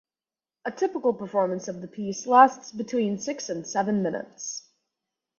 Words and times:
A 0.65 0.71
typical 0.71 1.13
performance 1.13 1.67
of 1.67 1.79
the 1.81 1.87
piece 1.87 2.25
lasts 2.25 2.71
between 2.71 3.19
six 3.19 3.49
and 3.49 3.67
seven 3.67 4.01
minutes. 4.01 4.67